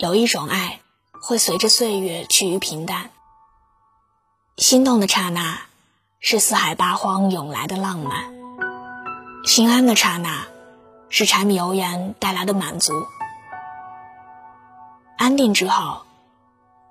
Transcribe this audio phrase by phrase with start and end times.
[0.00, 0.78] 有一种爱
[1.20, 3.10] 会随着岁月趋于平淡。
[4.56, 5.58] 心动的刹那，
[6.20, 8.32] 是四海八荒涌来的浪漫；
[9.44, 10.46] 心安的刹那，
[11.08, 13.08] 是柴米油盐带来的满足。
[15.16, 16.02] 安定之后，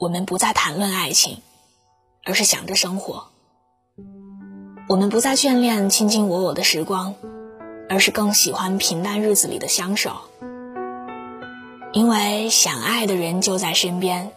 [0.00, 1.40] 我们不再谈论爱情，
[2.24, 3.28] 而是想着生活。
[4.88, 7.14] 我们不再眷恋卿卿我我的时光，
[7.88, 10.22] 而是更喜欢平淡日子里的相守。
[11.92, 14.30] 因为想爱的人就在身边，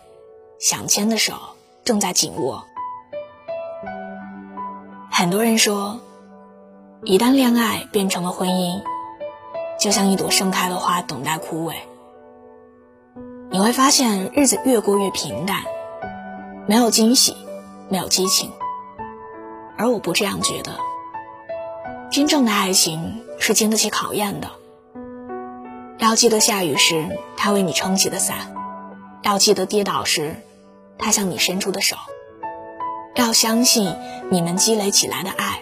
[0.60, 1.34] 想牵的手
[1.84, 2.66] 正在紧握。
[5.12, 6.00] 很多人说，
[7.04, 8.82] 一旦恋爱变成了婚姻，
[9.77, 11.76] 就像一朵盛开的花，等待枯萎。
[13.52, 15.63] 你会发现日子越过越平淡，
[16.68, 17.36] 没有惊喜，
[17.90, 18.49] 没有激情。
[19.77, 20.72] 而我不这样觉得。
[22.10, 24.49] 真正的爱情是经得起考验的。
[26.08, 28.54] 要记得下雨时他为你撑起的伞，
[29.21, 30.35] 要记得跌倒时
[30.98, 31.96] 他向你伸出的手。
[33.16, 33.96] 要相信
[34.32, 35.62] 你们积累起来的爱，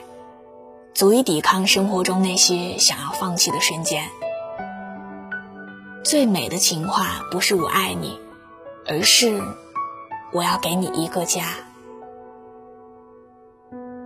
[0.93, 4.05] 足以抵抗生活中那些想要放弃的瞬间。
[6.03, 8.19] 最美的情话不是“我爱你”，
[8.87, 9.41] 而是
[10.31, 11.47] “我要给你一个家”。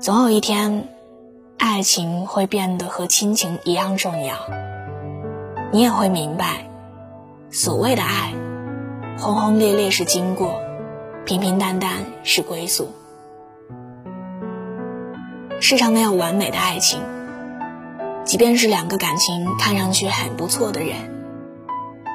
[0.02, 0.89] 总有一天，
[1.59, 4.36] 爱情会变得和亲情一样重要。
[5.74, 6.70] 你也会明白，
[7.50, 8.32] 所谓的爱，
[9.18, 10.62] 轰轰烈烈是经过，
[11.26, 12.94] 平平淡淡是归宿。
[15.60, 17.02] 世上没有完美的爱情，
[18.24, 20.96] 即便是两个感情看上去很不错的人。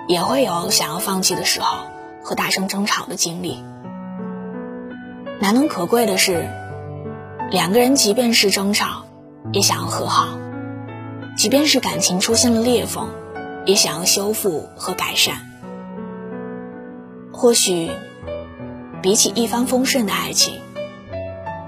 [0.06, 1.78] 也会有想要放弃的时候
[2.22, 3.58] 和大声争吵的经历。
[5.40, 6.48] 难能可贵的是，
[7.50, 9.02] 两个人即便是争吵，
[9.52, 10.38] 也想要和好；
[11.36, 13.08] 即便是感情出现了裂缝，
[13.68, 15.36] 也想要修复和改善。
[17.32, 17.90] 或许，
[19.02, 20.58] 比起一帆风顺的爱情，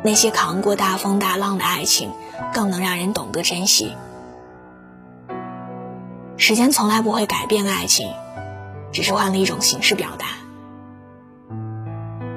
[0.03, 2.11] 那些扛过大风大浪的爱情，
[2.53, 3.93] 更能让人懂得珍惜。
[6.39, 8.11] 时间从来不会改变爱情。
[8.93, 10.27] 只是换了一种形式表达。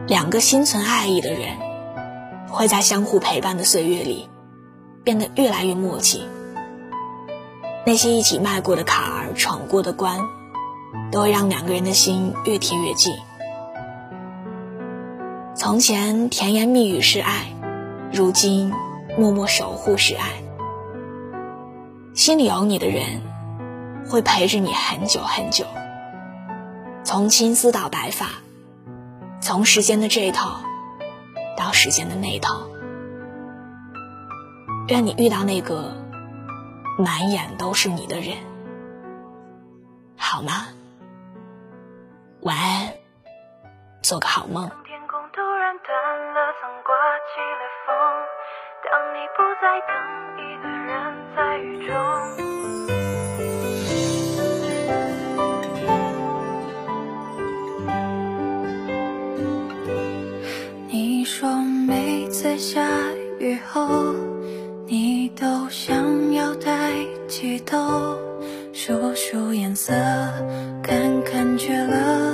[0.05, 1.57] 两个心存爱意的人，
[2.47, 4.29] 会在相互陪伴的岁月里，
[5.03, 6.27] 变得越来越默契。
[7.85, 10.19] 那些一起迈过的坎儿、闯过的关，
[11.11, 13.13] 都会让两个人的心越贴越近。
[15.53, 17.53] 从前甜言蜜语是爱，
[18.11, 18.73] 如今
[19.17, 20.29] 默默守护是爱。
[22.13, 23.21] 心里有你的人，
[24.09, 25.65] 会陪着你很久很久。
[27.03, 28.27] 从青丝到白发，
[29.41, 30.49] 从时间的这一头
[31.57, 32.61] 到时间的那一套。
[34.87, 36.02] 愿你遇到那个
[36.97, 38.37] 满眼都是你的人，
[40.15, 40.67] 好吗？
[42.41, 42.93] 晚安，
[44.01, 44.69] 做个好梦。
[66.55, 66.93] 抬
[67.27, 68.17] 起头，
[68.73, 69.93] 数数颜色，
[70.83, 72.32] 看看缺了。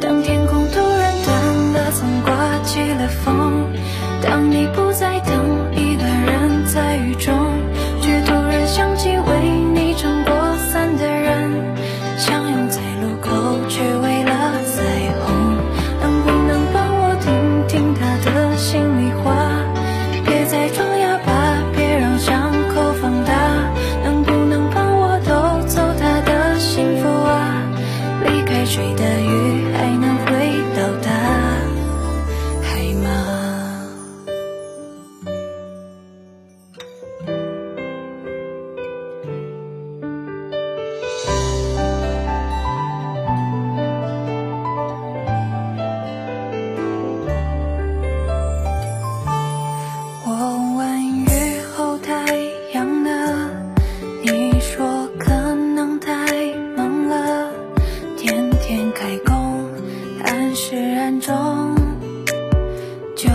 [0.00, 1.34] 当天空突然断
[1.72, 3.72] 了，层刮起了风。
[4.22, 4.81] 当你不
[60.72, 61.76] 是暗中
[63.14, 63.28] 就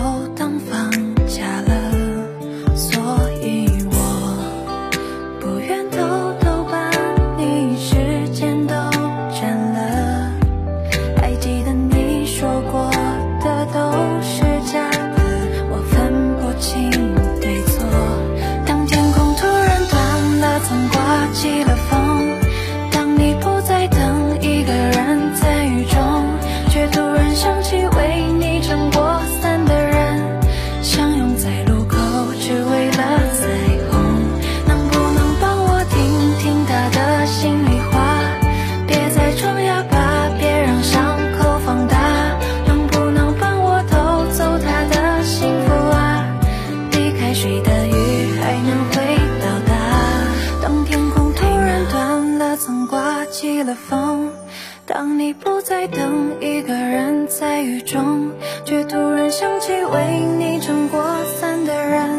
[55.40, 58.32] 不再等一个人在雨中，
[58.66, 61.02] 却突然想起为你撑过
[61.40, 62.10] 伞的人，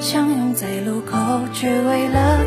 [0.00, 1.16] 相拥在路口，
[1.52, 2.37] 只为了。